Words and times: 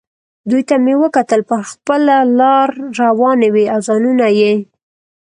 دوی 0.49 0.63
ته 0.69 0.75
مې 0.83 0.93
کتل، 1.15 1.41
پر 1.49 1.59
خپله 1.71 2.15
لار 2.39 2.69
روانې 3.01 3.49
وې 3.53 3.65
او 3.73 3.79
ځانونه 3.87 4.27
یې. 4.39 4.53